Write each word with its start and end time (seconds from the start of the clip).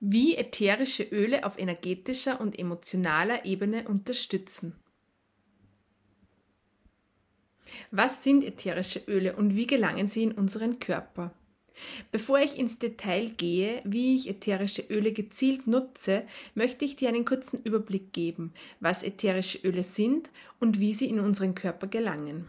wie 0.00 0.36
ätherische 0.36 1.02
Öle 1.02 1.44
auf 1.44 1.58
energetischer 1.58 2.40
und 2.40 2.58
emotionaler 2.58 3.44
Ebene 3.44 3.88
unterstützen. 3.88 4.74
Was 7.90 8.24
sind 8.24 8.44
ätherische 8.44 9.00
Öle 9.06 9.36
und 9.36 9.56
wie 9.56 9.66
gelangen 9.66 10.08
sie 10.08 10.22
in 10.22 10.32
unseren 10.32 10.78
Körper? 10.78 11.34
Bevor 12.10 12.38
ich 12.38 12.58
ins 12.58 12.78
Detail 12.78 13.30
gehe, 13.36 13.80
wie 13.84 14.16
ich 14.16 14.28
ätherische 14.28 14.82
Öle 14.82 15.12
gezielt 15.12 15.66
nutze, 15.66 16.24
möchte 16.54 16.84
ich 16.84 16.96
dir 16.96 17.08
einen 17.08 17.24
kurzen 17.24 17.58
Überblick 17.62 18.12
geben, 18.12 18.52
was 18.80 19.02
ätherische 19.02 19.58
Öle 19.58 19.84
sind 19.84 20.30
und 20.58 20.80
wie 20.80 20.92
sie 20.92 21.08
in 21.08 21.20
unseren 21.20 21.54
Körper 21.54 21.86
gelangen. 21.86 22.48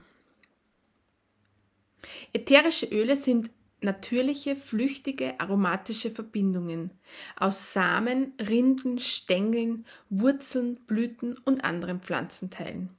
Ätherische 2.34 2.88
Öle 2.88 3.16
sind 3.16 3.52
natürliche, 3.82 4.56
flüchtige, 4.56 5.40
aromatische 5.40 6.12
Verbindungen 6.12 6.92
aus 7.38 7.74
Samen, 7.74 8.34
Rinden, 8.40 9.00
Stängeln, 9.00 9.86
Wurzeln, 10.10 10.80
Blüten 10.88 11.38
und 11.46 11.64
anderen 11.64 12.02
Pflanzenteilen. 12.02 12.90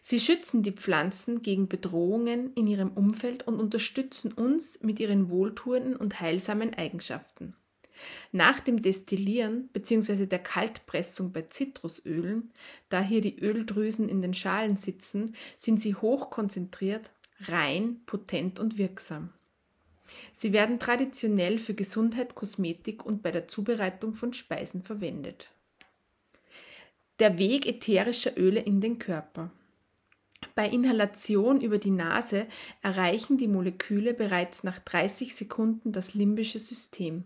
Sie 0.00 0.20
schützen 0.20 0.62
die 0.62 0.72
Pflanzen 0.72 1.42
gegen 1.42 1.68
Bedrohungen 1.68 2.52
in 2.54 2.66
ihrem 2.66 2.90
Umfeld 2.90 3.46
und 3.46 3.58
unterstützen 3.60 4.32
uns 4.32 4.80
mit 4.82 5.00
ihren 5.00 5.30
wohltuenden 5.30 5.96
und 5.96 6.20
heilsamen 6.20 6.74
Eigenschaften. 6.74 7.54
Nach 8.32 8.58
dem 8.60 8.80
Destillieren 8.82 9.68
bzw. 9.68 10.26
der 10.26 10.40
Kaltpressung 10.40 11.32
bei 11.32 11.42
Zitrusölen, 11.42 12.52
da 12.88 13.00
hier 13.00 13.20
die 13.20 13.38
Öldrüsen 13.38 14.08
in 14.08 14.22
den 14.22 14.34
Schalen 14.34 14.76
sitzen, 14.76 15.34
sind 15.56 15.80
sie 15.80 15.94
hochkonzentriert, 15.94 17.10
rein, 17.40 18.00
potent 18.06 18.58
und 18.58 18.78
wirksam. 18.78 19.30
Sie 20.32 20.52
werden 20.52 20.78
traditionell 20.78 21.58
für 21.58 21.74
Gesundheit, 21.74 22.34
Kosmetik 22.34 23.04
und 23.04 23.22
bei 23.22 23.30
der 23.30 23.48
Zubereitung 23.48 24.14
von 24.14 24.32
Speisen 24.32 24.82
verwendet. 24.82 25.50
Der 27.18 27.38
Weg 27.38 27.66
ätherischer 27.66 28.36
Öle 28.36 28.60
in 28.60 28.80
den 28.80 28.98
Körper. 28.98 29.52
Bei 30.54 30.68
Inhalation 30.68 31.60
über 31.60 31.78
die 31.78 31.90
Nase 31.90 32.46
erreichen 32.82 33.38
die 33.38 33.48
Moleküle 33.48 34.12
bereits 34.12 34.64
nach 34.64 34.78
30 34.80 35.34
Sekunden 35.34 35.92
das 35.92 36.14
limbische 36.14 36.58
System. 36.58 37.24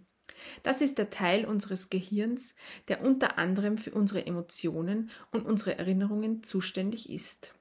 Das 0.63 0.81
ist 0.81 0.99
der 0.99 1.11
Teil 1.11 1.45
unseres 1.45 1.89
Gehirns, 1.89 2.55
der 2.89 3.03
unter 3.03 3.39
anderem 3.39 3.79
für 3.79 3.93
unsere 3.93 4.27
Emotionen 4.27 5.11
und 5.33 5.47
unsere 5.47 5.79
Erinnerungen 5.79 6.43
zuständig 6.43 7.11
ist. 7.11 7.55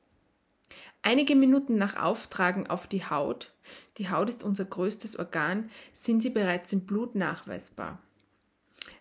Einige 1.02 1.36
Minuten 1.36 1.78
nach 1.78 2.02
Auftragen 2.02 2.68
auf 2.68 2.88
die 2.88 3.06
Haut, 3.06 3.54
die 3.98 4.10
Haut 4.10 4.30
ist 4.30 4.44
unser 4.44 4.66
größtes 4.66 5.18
Organ, 5.20 5.70
sind 5.94 6.22
sie 6.22 6.30
bereits 6.30 6.74
im 6.74 6.86
Blut 6.86 7.16
nachweisbar. 7.16 8.00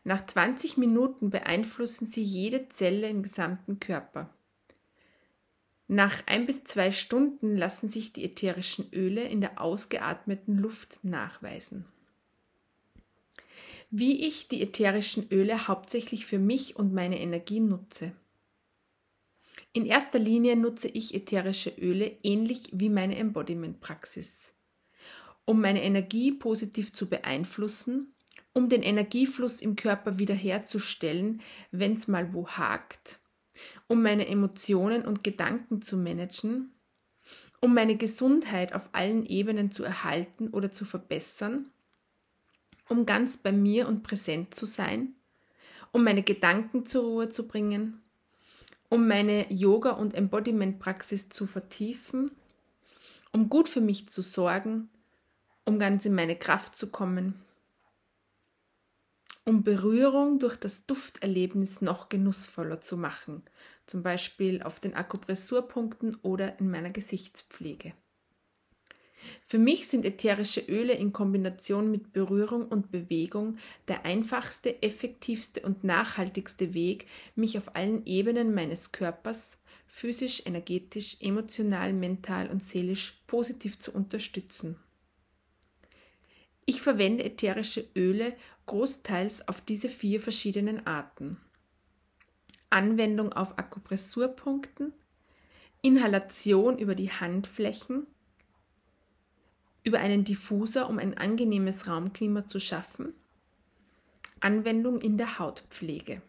Nach 0.05 0.25
20 0.25 0.77
Minuten 0.77 1.31
beeinflussen 1.31 2.07
sie 2.07 2.23
jede 2.23 2.69
Zelle 2.69 3.09
im 3.09 3.23
gesamten 3.23 3.81
Körper. 3.81 4.31
Nach 5.89 6.23
ein 6.27 6.47
bis 6.47 6.65
zwei 6.65 6.93
Stunden 6.93 7.57
lassen 7.57 7.89
sich 7.89 8.13
die 8.13 8.25
ätherischen 8.25 8.91
Öle 8.93 9.25
in 9.25 9.41
der 9.41 9.61
ausgeatmeten 9.61 10.59
Luft 10.59 11.01
nachweisen. 11.05 11.85
Wie 13.91 14.27
ich 14.27 14.49
die 14.49 14.63
ätherischen 14.63 15.29
Öle 15.31 15.69
hauptsächlich 15.69 16.27
für 16.27 16.39
mich 16.39 16.77
und 16.77 16.95
meine 16.95 17.21
Energie 17.21 17.61
nutze. 17.61 18.13
In 19.77 19.87
erster 19.87 20.21
Linie 20.21 20.55
nutze 20.55 20.87
ich 20.87 21.15
ätherische 21.15 21.71
Öle 21.71 22.17
ähnlich 22.23 22.71
wie 22.73 22.89
meine 22.89 23.17
Embodiment-Praxis. 23.17 24.55
Um 25.47 25.61
meine 25.61 25.83
Energie 25.83 26.31
positiv 26.31 26.93
zu 26.93 27.09
beeinflussen, 27.09 28.15
um 28.53 28.69
den 28.69 28.85
Energiefluss 28.85 29.61
im 29.61 29.75
Körper 29.75 30.21
wiederherzustellen, 30.21 31.43
wenn 31.73 31.95
es 31.95 32.07
mal 32.07 32.33
wo 32.33 32.47
hakt, 32.47 33.19
um 33.89 34.01
meine 34.01 34.29
Emotionen 34.29 35.05
und 35.05 35.25
Gedanken 35.25 35.83
zu 35.83 35.97
managen, 35.97 36.73
um 37.61 37.75
meine 37.75 37.97
Gesundheit 37.97 38.75
auf 38.75 38.89
allen 38.93 39.27
Ebenen 39.27 39.73
zu 39.73 39.83
erhalten 39.83 40.51
oder 40.51 40.71
zu 40.71 40.85
verbessern, 40.85 41.73
um 42.89 43.07
ganz 43.07 43.39
bei 43.39 43.51
mir 43.51 43.89
und 43.89 44.05
präsent 44.05 44.55
zu 44.55 44.67
sein, 44.67 45.17
um 45.91 46.05
meine 46.05 46.23
Gedanken 46.23 46.87
zur 46.87 47.03
Ruhe 47.03 47.29
zu 47.29 47.49
bringen, 47.49 48.04
um 48.91 49.09
meine 49.09 49.53
Yoga- 49.53 49.93
und 49.93 50.15
Embodiment-Praxis 50.15 51.29
zu 51.29 51.47
vertiefen, 51.47 52.31
um 53.33 53.49
gut 53.49 53.69
für 53.69 53.81
mich 53.81 54.09
zu 54.09 54.23
sorgen, 54.23 54.89
um 55.65 55.79
ganz 55.79 56.07
in 56.07 56.15
meine 56.15 56.37
Kraft 56.37 56.77
zu 56.77 56.91
kommen, 56.91 57.35
um 59.45 59.63
Berührung 59.63 60.39
durch 60.39 60.57
das 60.57 60.87
Dufterlebnis 60.87 61.81
noch 61.81 62.09
genussvoller 62.09 62.81
zu 62.81 62.97
machen, 62.97 63.43
zum 63.87 64.03
Beispiel 64.03 64.63
auf 64.63 64.81
den 64.81 64.95
Akupressurpunkten 64.95 66.17
oder 66.23 66.59
in 66.59 66.71
meiner 66.71 66.91
Gesichtspflege. 66.91 67.93
Für 69.47 69.59
mich 69.59 69.89
sind 69.89 70.07
ätherische 70.07 70.63
Öle 70.63 70.95
in 70.95 71.13
Kombination 71.13 71.91
mit 71.91 72.15
Berührung 72.15 72.67
und 72.67 72.91
Bewegung 72.91 73.59
der 73.89 74.07
einfachste, 74.07 74.83
effektivste 74.83 75.61
und 75.61 75.85
nachhaltigste 75.85 76.73
Weg, 76.73 77.07
mich 77.37 77.59
auf 77.59 77.77
allen 77.77 78.07
Ebenen 78.07 78.55
meines 78.55 78.91
Körpers 78.91 79.59
physisch, 79.87 80.43
energetisch, 80.47 81.19
emotional, 81.21 81.93
mental 81.93 82.49
und 82.49 82.65
seelisch 82.65 83.21
positiv 83.27 83.79
zu 83.79 83.93
unterstützen. 83.93 84.77
Ich 86.65 86.81
verwende 86.81 87.25
ätherische 87.25 87.87
Öle 87.95 88.35
großteils 88.65 89.47
auf 89.47 89.61
diese 89.61 89.91
vier 89.91 90.21
verschiedenen 90.21 90.87
Arten. 90.87 91.37
Anwendung 92.71 93.35
auf 93.35 93.59
Akupressurpunkten, 93.59 94.95
Inhalation 95.83 96.79
über 96.79 96.95
die 96.95 97.11
Handflächen, 97.11 98.07
über 99.85 100.01
einen 100.01 100.25
Diffuser, 100.25 100.89
um 100.89 100.99
ein 100.99 101.17
angenehmes 101.17 101.87
Raumklima 101.87 102.47
zu 102.47 102.59
schaffen. 102.59 103.15
Anwendung 104.41 105.01
in 105.01 105.17
der 105.17 105.39
Hautpflege. 105.39 106.21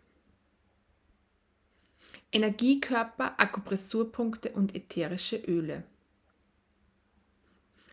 Energiekörper, 2.32 3.40
Akupressurpunkte 3.40 4.52
und 4.52 4.76
ätherische 4.76 5.38
Öle. 5.38 5.84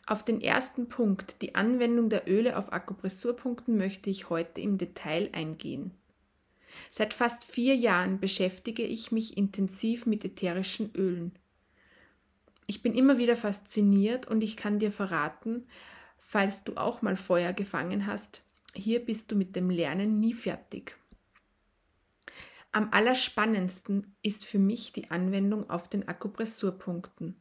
Auf 0.04 0.24
den 0.24 0.40
ersten 0.40 0.88
Punkt, 0.88 1.40
die 1.42 1.54
Anwendung 1.54 2.08
der 2.08 2.28
Öle 2.28 2.58
auf 2.58 2.72
Akupressurpunkten, 2.72 3.76
möchte 3.76 4.10
ich 4.10 4.30
heute 4.30 4.60
im 4.60 4.78
Detail 4.78 5.30
eingehen. 5.32 5.92
Seit 6.90 7.14
fast 7.14 7.44
vier 7.44 7.76
Jahren 7.76 8.18
beschäftige 8.18 8.82
ich 8.82 9.12
mich 9.12 9.36
intensiv 9.36 10.06
mit 10.06 10.24
ätherischen 10.24 10.92
Ölen. 10.96 11.32
Ich 12.72 12.80
bin 12.80 12.94
immer 12.94 13.18
wieder 13.18 13.36
fasziniert 13.36 14.28
und 14.28 14.42
ich 14.42 14.56
kann 14.56 14.78
dir 14.78 14.90
verraten, 14.90 15.66
falls 16.18 16.64
du 16.64 16.78
auch 16.78 17.02
mal 17.02 17.16
Feuer 17.16 17.52
gefangen 17.52 18.06
hast, 18.06 18.44
hier 18.72 19.04
bist 19.04 19.30
du 19.30 19.36
mit 19.36 19.54
dem 19.56 19.68
Lernen 19.68 20.20
nie 20.20 20.32
fertig. 20.32 20.96
Am 22.70 22.88
allerspannendsten 22.90 24.16
ist 24.22 24.46
für 24.46 24.58
mich 24.58 24.90
die 24.94 25.10
Anwendung 25.10 25.68
auf 25.68 25.90
den 25.90 26.08
Akupressurpunkten. 26.08 27.36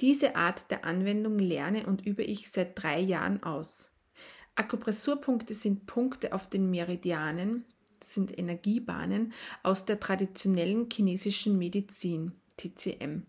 Diese 0.00 0.36
Art 0.36 0.70
der 0.70 0.86
Anwendung 0.86 1.38
lerne 1.38 1.84
und 1.84 2.06
übe 2.06 2.22
ich 2.22 2.50
seit 2.50 2.82
drei 2.82 2.98
Jahren 2.98 3.42
aus. 3.42 3.92
Akupressurpunkte 4.54 5.52
sind 5.52 5.84
Punkte 5.84 6.32
auf 6.32 6.48
den 6.48 6.70
Meridianen, 6.70 7.66
sind 8.02 8.38
Energiebahnen 8.38 9.34
aus 9.62 9.84
der 9.84 10.00
traditionellen 10.00 10.88
chinesischen 10.90 11.58
Medizin, 11.58 12.32
TCM. 12.56 13.26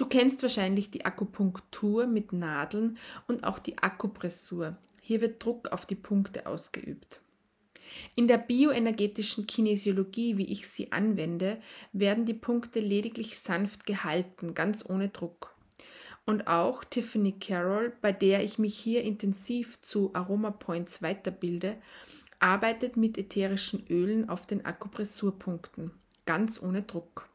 Du 0.00 0.06
kennst 0.06 0.40
wahrscheinlich 0.40 0.90
die 0.90 1.04
Akupunktur 1.04 2.06
mit 2.06 2.32
Nadeln 2.32 2.96
und 3.28 3.44
auch 3.44 3.58
die 3.58 3.76
Akupressur. 3.76 4.78
Hier 5.02 5.20
wird 5.20 5.44
Druck 5.44 5.68
auf 5.72 5.84
die 5.84 5.94
Punkte 5.94 6.46
ausgeübt. 6.46 7.20
In 8.14 8.26
der 8.26 8.38
bioenergetischen 8.38 9.46
Kinesiologie, 9.46 10.38
wie 10.38 10.50
ich 10.50 10.66
sie 10.66 10.90
anwende, 10.90 11.60
werden 11.92 12.24
die 12.24 12.32
Punkte 12.32 12.80
lediglich 12.80 13.38
sanft 13.38 13.84
gehalten, 13.84 14.54
ganz 14.54 14.88
ohne 14.88 15.10
Druck. 15.10 15.54
Und 16.24 16.46
auch 16.46 16.82
Tiffany 16.82 17.32
Carroll, 17.32 17.92
bei 18.00 18.12
der 18.12 18.42
ich 18.42 18.58
mich 18.58 18.78
hier 18.78 19.02
intensiv 19.02 19.82
zu 19.82 20.14
Aroma 20.14 20.50
Points 20.50 21.02
weiterbilde, 21.02 21.76
arbeitet 22.38 22.96
mit 22.96 23.18
ätherischen 23.18 23.86
Ölen 23.90 24.30
auf 24.30 24.46
den 24.46 24.64
Akupressurpunkten, 24.64 25.90
ganz 26.24 26.62
ohne 26.62 26.80
Druck. 26.80 27.29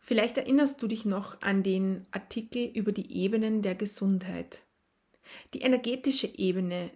Vielleicht 0.00 0.38
erinnerst 0.38 0.82
du 0.82 0.86
dich 0.86 1.04
noch 1.04 1.40
an 1.42 1.62
den 1.62 2.06
Artikel 2.10 2.66
über 2.74 2.92
die 2.92 3.12
Ebenen 3.12 3.62
der 3.62 3.74
Gesundheit. 3.74 4.64
Die 5.52 5.60
energetische 5.60 6.26
Ebene 6.38 6.90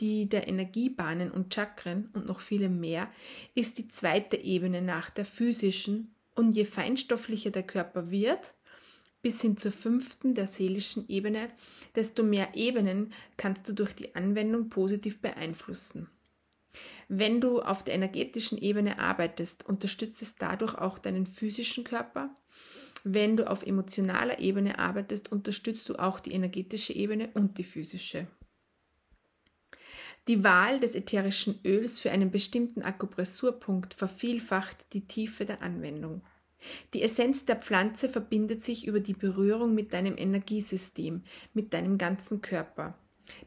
die 0.00 0.28
der 0.28 0.48
Energiebahnen 0.48 1.30
und 1.30 1.52
Chakren 1.52 2.10
und 2.12 2.26
noch 2.26 2.40
viele 2.40 2.68
mehr, 2.68 3.10
ist 3.54 3.78
die 3.78 3.86
zweite 3.86 4.36
Ebene 4.36 4.82
nach 4.82 5.10
der 5.10 5.24
physischen 5.24 6.14
und 6.34 6.52
je 6.52 6.64
feinstofflicher 6.64 7.50
der 7.50 7.64
Körper 7.64 8.10
wird, 8.10 8.54
bis 9.22 9.40
hin 9.40 9.56
zur 9.56 9.72
fünften, 9.72 10.34
der 10.34 10.46
seelischen 10.46 11.08
Ebene, 11.08 11.50
desto 11.96 12.22
mehr 12.22 12.54
Ebenen 12.54 13.12
kannst 13.36 13.68
du 13.68 13.72
durch 13.72 13.94
die 13.94 14.14
Anwendung 14.14 14.68
positiv 14.68 15.20
beeinflussen. 15.20 16.08
Wenn 17.08 17.40
du 17.40 17.60
auf 17.60 17.82
der 17.82 17.94
energetischen 17.94 18.58
Ebene 18.58 18.98
arbeitest, 18.98 19.66
unterstützt 19.66 20.22
es 20.22 20.36
dadurch 20.36 20.74
auch 20.74 20.98
deinen 20.98 21.26
physischen 21.26 21.84
Körper. 21.84 22.34
Wenn 23.04 23.36
du 23.36 23.48
auf 23.48 23.64
emotionaler 23.64 24.38
Ebene 24.40 24.78
arbeitest, 24.78 25.32
unterstützt 25.32 25.88
du 25.88 25.96
auch 25.96 26.20
die 26.20 26.32
energetische 26.32 26.92
Ebene 26.92 27.30
und 27.34 27.58
die 27.58 27.64
physische. 27.64 28.26
Die 30.26 30.44
Wahl 30.44 30.78
des 30.78 30.94
ätherischen 30.94 31.58
Öls 31.64 32.00
für 32.00 32.10
einen 32.10 32.30
bestimmten 32.30 32.82
Akupressurpunkt 32.82 33.94
vervielfacht 33.94 34.92
die 34.92 35.06
Tiefe 35.06 35.46
der 35.46 35.62
Anwendung. 35.62 36.22
Die 36.92 37.02
Essenz 37.02 37.46
der 37.46 37.56
Pflanze 37.56 38.10
verbindet 38.10 38.62
sich 38.62 38.86
über 38.86 39.00
die 39.00 39.14
Berührung 39.14 39.74
mit 39.74 39.94
deinem 39.94 40.18
Energiesystem, 40.18 41.22
mit 41.54 41.72
deinem 41.72 41.96
ganzen 41.96 42.42
Körper. 42.42 42.98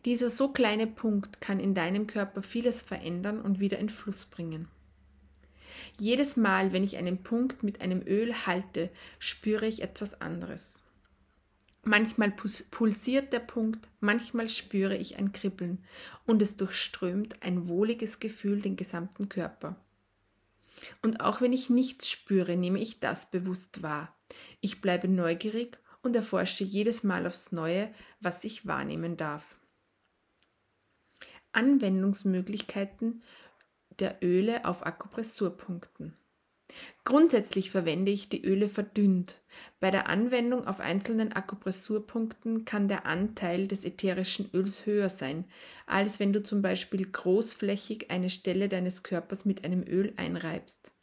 Dieser 0.06 0.30
so 0.30 0.50
kleine 0.50 0.88
Punkt 0.88 1.42
kann 1.42 1.60
in 1.60 1.74
deinem 1.74 2.08
Körper 2.08 2.44
vieles 2.44 2.82
verändern 2.82 3.42
und 3.42 3.60
wieder 3.60 3.80
in 3.80 3.90
Fluss 3.90 4.26
bringen. 4.26 4.68
Jedes 5.98 6.38
Mal, 6.38 6.74
wenn 6.74 6.84
ich 6.84 6.98
einen 6.98 7.24
Punkt 7.24 7.64
mit 7.64 7.82
einem 7.82 8.02
Öl 8.06 8.34
halte, 8.46 8.90
spüre 9.20 9.68
ich 9.68 9.82
etwas 9.82 10.22
anderes. 10.22 10.84
Manchmal 11.84 12.32
pulsiert 12.32 13.34
der 13.34 13.40
Punkt, 13.40 13.88
manchmal 14.00 14.50
spüre 14.50 14.96
ich 14.96 15.18
ein 15.18 15.32
Kribbeln 15.32 15.84
und 16.28 16.42
es 16.42 16.56
durchströmt 16.56 17.42
ein 17.42 17.68
wohliges 17.68 18.20
Gefühl 18.20 18.62
den 18.62 18.76
gesamten 18.76 19.30
Körper. 19.30 19.76
Und 21.02 21.22
auch 21.22 21.42
wenn 21.42 21.54
ich 21.54 21.70
nichts 21.70 22.10
spüre, 22.10 22.56
nehme 22.56 22.80
ich 22.80 23.00
das 23.00 23.30
bewusst 23.32 23.82
wahr. 23.82 24.16
Ich 24.62 24.82
bleibe 24.82 25.08
neugierig 25.08 25.80
und 26.04 26.16
erforsche 26.16 26.64
jedes 26.64 27.04
Mal 27.04 27.26
aufs 27.26 27.52
Neue, 27.52 27.92
was 28.20 28.44
ich 28.44 28.66
wahrnehmen 28.68 29.18
darf. 29.18 29.58
Anwendungsmöglichkeiten 31.54 33.24
der 34.00 34.18
Öle 34.24 34.66
auf 34.66 34.86
Akupressurpunkten. 34.86 36.16
Grundsätzlich 37.04 37.72
verwende 37.72 38.12
ich 38.12 38.30
die 38.30 38.44
Öle 38.44 38.70
verdünnt. 38.70 39.42
Bei 39.80 39.92
der 39.92 40.08
Anwendung 40.08 40.66
auf 40.66 40.80
einzelnen 40.80 41.34
Akupressurpunkten 41.34 42.66
kann 42.66 42.88
der 42.88 43.06
Anteil 43.06 43.68
des 43.68 43.86
ätherischen 43.86 44.50
Öls 44.54 44.86
höher 44.86 45.10
sein, 45.10 45.46
als 45.86 46.20
wenn 46.20 46.34
du 46.34 46.42
zum 46.42 46.62
Beispiel 46.62 47.06
großflächig 47.12 48.10
eine 48.10 48.30
Stelle 48.30 48.70
deines 48.70 49.04
Körpers 49.04 49.46
mit 49.46 49.66
einem 49.66 49.84
Öl 49.84 50.14
einreibst. 50.18 50.94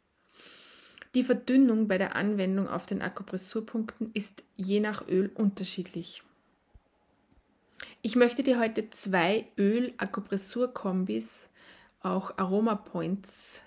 Die 1.15 1.23
Verdünnung 1.23 1.87
bei 1.87 1.97
der 1.97 2.15
Anwendung 2.15 2.67
auf 2.67 2.85
den 2.85 3.01
Akupressurpunkten 3.01 4.11
ist 4.13 4.43
je 4.55 4.79
nach 4.79 5.07
Öl 5.07 5.31
unterschiedlich. 5.33 6.23
Ich 8.01 8.15
möchte 8.15 8.43
dir 8.43 8.59
heute 8.59 8.89
zwei 8.89 9.47
Öl-Akupressur-Kombis, 9.57 11.49
auch 12.01 12.37
Aroma 12.37 12.75
Points, 12.75 13.61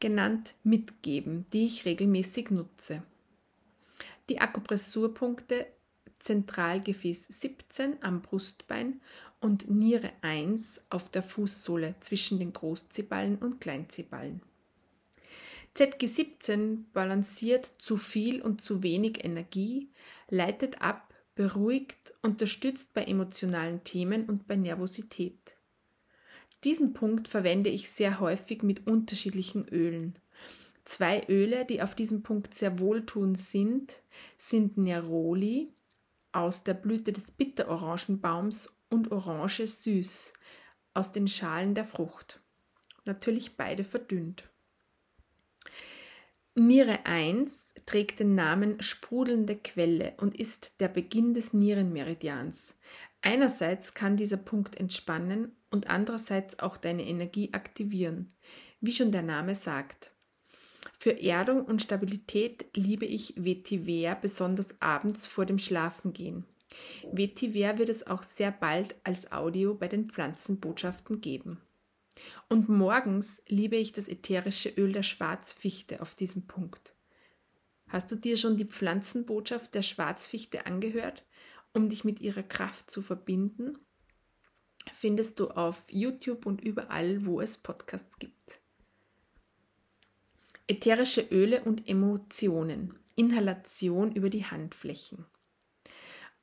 genannt 0.00 0.54
mitgeben, 0.62 1.46
die 1.52 1.66
ich 1.66 1.84
regelmäßig 1.84 2.50
nutze. 2.50 3.02
Die 4.28 4.40
Akupressurpunkte 4.40 5.66
Zentralgefäß 6.18 7.26
17 7.28 8.02
am 8.02 8.22
Brustbein 8.22 9.00
und 9.40 9.70
Niere 9.70 10.12
1 10.22 10.82
auf 10.90 11.08
der 11.08 11.22
Fußsohle 11.22 11.94
zwischen 12.00 12.38
den 12.38 12.52
Großzeballen 12.52 13.38
und 13.38 13.60
Kleinzeballen. 13.60 14.42
ZG17 15.76 16.84
balanciert 16.92 17.66
zu 17.66 17.96
viel 17.96 18.42
und 18.42 18.60
zu 18.60 18.82
wenig 18.82 19.24
Energie, 19.24 19.88
leitet 20.28 20.82
ab, 20.82 21.07
beruhigt, 21.38 22.12
unterstützt 22.20 22.94
bei 22.94 23.04
emotionalen 23.04 23.84
Themen 23.84 24.26
und 24.26 24.48
bei 24.48 24.56
Nervosität. 24.56 25.54
Diesen 26.64 26.94
Punkt 26.94 27.28
verwende 27.28 27.70
ich 27.70 27.90
sehr 27.90 28.18
häufig 28.18 28.64
mit 28.64 28.88
unterschiedlichen 28.88 29.68
Ölen. 29.68 30.18
Zwei 30.82 31.24
Öle, 31.28 31.64
die 31.64 31.80
auf 31.80 31.94
diesem 31.94 32.24
Punkt 32.24 32.54
sehr 32.54 32.80
wohltuend 32.80 33.38
sind, 33.38 34.02
sind 34.36 34.78
Neroli 34.78 35.72
aus 36.32 36.64
der 36.64 36.74
Blüte 36.74 37.12
des 37.12 37.30
Bitterorangenbaums 37.30 38.74
und 38.90 39.12
Orange 39.12 39.64
Süß 39.64 40.32
aus 40.92 41.12
den 41.12 41.28
Schalen 41.28 41.72
der 41.76 41.84
Frucht. 41.84 42.40
Natürlich 43.04 43.56
beide 43.56 43.84
verdünnt. 43.84 44.47
Niere 46.58 47.06
1 47.06 47.74
trägt 47.86 48.20
den 48.20 48.34
Namen 48.34 48.82
sprudelnde 48.82 49.56
Quelle 49.56 50.14
und 50.16 50.36
ist 50.36 50.80
der 50.80 50.88
Beginn 50.88 51.34
des 51.34 51.52
Nierenmeridians. 51.52 52.78
Einerseits 53.22 53.94
kann 53.94 54.16
dieser 54.16 54.38
Punkt 54.38 54.76
entspannen 54.76 55.52
und 55.70 55.88
andererseits 55.88 56.58
auch 56.58 56.76
deine 56.76 57.04
Energie 57.04 57.52
aktivieren, 57.52 58.32
wie 58.80 58.92
schon 58.92 59.12
der 59.12 59.22
Name 59.22 59.54
sagt. 59.54 60.12
Für 60.98 61.22
Erdung 61.22 61.64
und 61.64 61.82
Stabilität 61.82 62.66
liebe 62.74 63.06
ich 63.06 63.34
Vetiver 63.36 64.16
besonders 64.16 64.80
abends 64.80 65.26
vor 65.26 65.46
dem 65.46 65.58
Schlafengehen. 65.58 66.44
Vetiver 67.12 67.78
wird 67.78 67.88
es 67.88 68.06
auch 68.06 68.22
sehr 68.22 68.50
bald 68.50 68.96
als 69.04 69.30
Audio 69.30 69.74
bei 69.74 69.88
den 69.88 70.06
Pflanzenbotschaften 70.06 71.20
geben. 71.20 71.60
Und 72.48 72.68
morgens 72.68 73.42
liebe 73.48 73.76
ich 73.76 73.92
das 73.92 74.08
ätherische 74.08 74.70
Öl 74.70 74.92
der 74.92 75.02
Schwarzfichte 75.02 76.00
auf 76.00 76.14
diesem 76.14 76.46
Punkt. 76.46 76.94
Hast 77.88 78.12
du 78.12 78.16
dir 78.16 78.36
schon 78.36 78.56
die 78.56 78.66
Pflanzenbotschaft 78.66 79.74
der 79.74 79.82
Schwarzfichte 79.82 80.66
angehört, 80.66 81.24
um 81.72 81.88
dich 81.88 82.04
mit 82.04 82.20
ihrer 82.20 82.42
Kraft 82.42 82.90
zu 82.90 83.02
verbinden? 83.02 83.78
Findest 84.92 85.40
du 85.40 85.48
auf 85.48 85.82
YouTube 85.90 86.46
und 86.46 86.60
überall, 86.60 87.24
wo 87.24 87.40
es 87.40 87.56
Podcasts 87.56 88.18
gibt. 88.18 88.60
Ätherische 90.66 91.22
Öle 91.22 91.64
und 91.64 91.88
Emotionen. 91.88 92.94
Inhalation 93.16 94.12
über 94.12 94.30
die 94.30 94.44
Handflächen. 94.44 95.24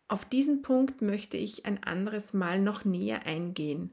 Auf 0.07 0.25
diesen 0.25 0.61
Punkt 0.61 1.01
möchte 1.01 1.37
ich 1.37 1.65
ein 1.65 1.83
anderes 1.83 2.33
Mal 2.33 2.59
noch 2.59 2.85
näher 2.85 3.25
eingehen, 3.25 3.91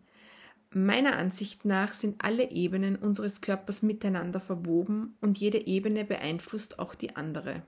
Meiner 0.75 1.19
Ansicht 1.19 1.67
nach 1.67 1.93
sind 1.93 2.25
alle 2.25 2.51
Ebenen 2.51 2.97
unseres 2.97 3.43
Körpers 3.43 3.83
miteinander 3.83 4.41
verwoben 4.41 5.17
und 5.21 5.39
jede 5.39 5.67
Ebene 5.67 6.05
beeinflusst 6.05 6.79
auch 6.79 6.95
die 6.95 7.15
andere. 7.15 7.63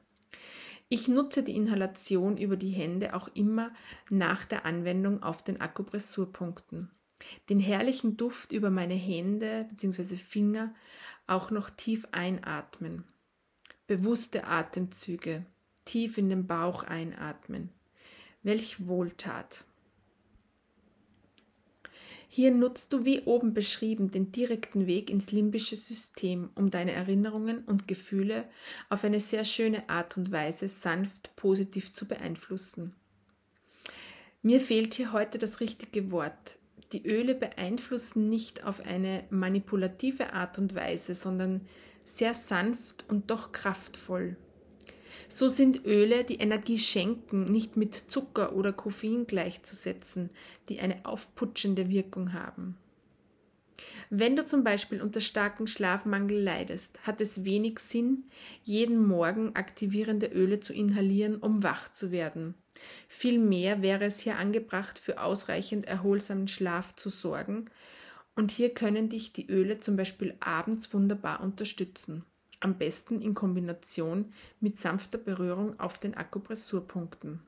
Ich 0.89 1.09
nutze 1.09 1.43
die 1.43 1.55
Inhalation 1.55 2.39
über 2.39 2.57
die 2.57 2.71
Hände 2.71 3.15
auch 3.15 3.29
immer 3.35 3.73
nach 4.09 4.45
der 4.45 4.65
Anwendung 4.65 5.23
auf 5.23 5.43
den 5.43 5.61
Akupressurpunkten. 5.61 6.91
Den 7.51 7.61
herrlichen 7.61 8.17
Duft 8.17 8.53
über 8.53 8.71
meine 8.71 8.95
Hände 8.95 9.67
bzw. 9.71 10.17
Finger 10.17 10.75
auch 11.27 11.51
noch 11.51 11.71
tief 11.71 12.07
einatmen. 12.13 13.05
Bewusste 13.87 14.47
Atemzüge, 14.47 15.45
tief 15.85 16.17
in 16.17 16.31
den 16.31 16.47
Bauch 16.47 16.85
einatmen. 16.85 17.71
Welch 18.43 18.87
Wohltat! 18.87 19.65
Hier 22.29 22.51
nutzt 22.51 22.93
du 22.93 23.05
wie 23.05 23.23
oben 23.23 23.55
beschrieben 23.55 24.11
den 24.11 24.33
direkten 24.33 24.87
Weg 24.87 25.11
ins 25.11 25.33
limbische 25.33 25.77
System, 25.77 26.51
um 26.55 26.71
deine 26.71 26.93
Erinnerungen 26.93 27.65
und 27.65 27.87
Gefühle 27.87 28.45
auf 28.89 29.05
eine 29.05 29.21
sehr 29.21 29.45
schöne 29.45 29.89
Art 29.89 30.17
und 30.17 30.33
Weise 30.33 30.69
sanft 30.69 31.35
positiv 31.37 31.93
zu 31.93 32.07
beeinflussen. 32.07 32.95
Mir 34.43 34.61
fehlt 34.61 34.95
hier 34.95 35.13
heute 35.13 35.39
das 35.39 35.61
richtige 35.61 36.11
Wort. 36.11 36.59
Die 36.93 37.07
Öle 37.07 37.35
beeinflussen 37.35 38.29
nicht 38.29 38.65
auf 38.65 38.81
eine 38.81 39.25
manipulative 39.31 40.33
Art 40.33 40.59
und 40.59 40.75
Weise, 40.75 41.15
sondern 41.15 41.63
sehr 42.05 42.35
sanft 42.35 43.05
und 43.09 43.31
doch 43.31 43.53
kraftvoll. 43.53 44.37
So 45.29 45.49
sind 45.49 45.85
Öle, 45.85 46.25
die 46.25 46.37
Energie 46.37 46.79
schenken, 46.79 47.45
nicht 47.45 47.77
mit 47.77 47.95
Zucker 47.95 48.55
oder 48.55 48.73
Koffein 48.73 49.27
gleichzusetzen, 49.27 50.31
die 50.69 50.81
eine 50.81 51.05
aufputschende 51.05 51.89
Wirkung 51.89 52.33
haben. 52.33 52.77
Wenn 54.11 54.37
du 54.37 54.45
zum 54.45 54.63
Beispiel 54.63 55.03
unter 55.03 55.21
starkem 55.21 55.67
Schlafmangel 55.67 56.41
leidest, 56.41 57.01
hat 57.03 57.21
es 57.21 57.45
wenig 57.45 57.79
Sinn, 57.81 58.25
jeden 58.63 59.05
Morgen 59.05 59.57
aktivierende 59.57 60.27
Öle 60.27 60.61
zu 60.61 60.73
inhalieren, 60.73 61.37
um 61.37 61.63
wach 61.63 61.91
zu 61.91 62.13
werden. 62.13 62.55
Vielmehr 63.09 63.83
wäre 63.83 64.05
es 64.05 64.21
hier 64.21 64.39
angebracht, 64.39 64.99
für 64.99 65.21
ausreichend 65.21 65.87
erholsamen 65.87 66.49
Schlaf 66.49 66.95
zu 66.95 67.11
sorgen, 67.11 67.65
und 68.37 68.51
hier 68.51 68.75
können 68.75 69.09
dich 69.09 69.33
die 69.33 69.49
Öle 69.49 69.79
zum 69.79 69.97
Beispiel 69.97 70.35
abends 70.41 70.93
wunderbar 70.93 71.41
unterstützen 71.41 72.25
am 72.61 72.79
besten 72.79 73.21
in 73.21 73.35
Kombination 73.35 74.33
mit 74.61 74.77
sanfter 74.77 75.19
Berührung 75.19 75.79
auf 75.79 75.99
den 75.99 76.15
Akupressurpunkten. 76.17 77.41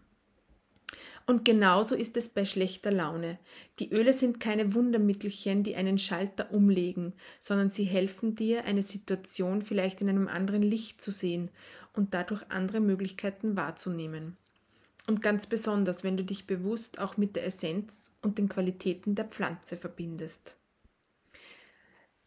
Und 1.26 1.44
genauso 1.44 1.96
ist 1.96 2.16
es 2.16 2.28
bei 2.28 2.44
schlechter 2.44 2.92
Laune. 2.92 3.38
Die 3.80 3.90
Öle 3.90 4.12
sind 4.12 4.38
keine 4.38 4.74
Wundermittelchen, 4.74 5.64
die 5.64 5.74
einen 5.74 5.98
Schalter 5.98 6.52
umlegen, 6.52 7.14
sondern 7.40 7.70
sie 7.70 7.84
helfen 7.84 8.36
dir, 8.36 8.64
eine 8.64 8.82
Situation 8.82 9.62
vielleicht 9.62 10.00
in 10.00 10.08
einem 10.08 10.28
anderen 10.28 10.62
Licht 10.62 11.00
zu 11.00 11.10
sehen 11.10 11.50
und 11.92 12.14
dadurch 12.14 12.44
andere 12.50 12.80
Möglichkeiten 12.80 13.56
wahrzunehmen. 13.56 14.36
Und 15.08 15.22
ganz 15.22 15.46
besonders, 15.46 16.04
wenn 16.04 16.16
du 16.16 16.24
dich 16.24 16.46
bewusst 16.46 17.00
auch 17.00 17.16
mit 17.16 17.36
der 17.36 17.46
Essenz 17.46 18.12
und 18.22 18.38
den 18.38 18.48
Qualitäten 18.48 19.14
der 19.14 19.24
Pflanze 19.24 19.76
verbindest. 19.76 20.56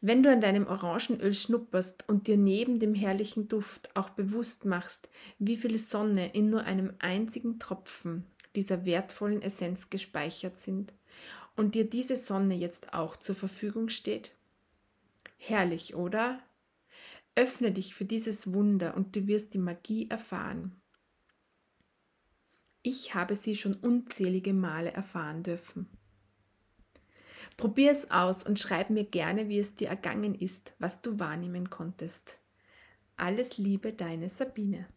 Wenn 0.01 0.23
du 0.23 0.31
an 0.31 0.39
deinem 0.39 0.65
Orangenöl 0.65 1.33
schnupperst 1.33 2.07
und 2.07 2.27
dir 2.27 2.37
neben 2.37 2.79
dem 2.79 2.95
herrlichen 2.95 3.49
Duft 3.49 3.95
auch 3.95 4.09
bewusst 4.09 4.63
machst, 4.63 5.09
wie 5.39 5.57
viel 5.57 5.77
Sonne 5.77 6.33
in 6.33 6.49
nur 6.49 6.63
einem 6.63 6.93
einzigen 6.99 7.59
Tropfen 7.59 8.25
dieser 8.55 8.85
wertvollen 8.85 9.41
Essenz 9.41 9.89
gespeichert 9.89 10.57
sind 10.57 10.93
und 11.57 11.75
dir 11.75 11.89
diese 11.89 12.15
Sonne 12.15 12.55
jetzt 12.55 12.93
auch 12.93 13.17
zur 13.17 13.35
Verfügung 13.35 13.89
steht? 13.89 14.31
Herrlich, 15.37 15.95
oder? 15.95 16.39
Öffne 17.35 17.71
dich 17.71 17.93
für 17.93 18.05
dieses 18.05 18.53
Wunder 18.53 18.95
und 18.95 19.15
du 19.15 19.27
wirst 19.27 19.53
die 19.53 19.59
Magie 19.59 20.09
erfahren. 20.09 20.75
Ich 22.83 23.15
habe 23.15 23.35
sie 23.35 23.55
schon 23.55 23.73
unzählige 23.73 24.53
Male 24.53 24.93
erfahren 24.93 25.43
dürfen. 25.43 25.89
Probier 27.57 27.91
es 27.91 28.11
aus 28.11 28.43
und 28.43 28.59
schreib 28.59 28.89
mir 28.89 29.05
gerne, 29.05 29.49
wie 29.49 29.59
es 29.59 29.75
dir 29.75 29.89
ergangen 29.89 30.35
ist, 30.35 30.73
was 30.79 31.01
du 31.01 31.19
wahrnehmen 31.19 31.69
konntest. 31.69 32.39
Alles 33.17 33.57
Liebe, 33.57 33.93
deine 33.93 34.29
Sabine. 34.29 34.87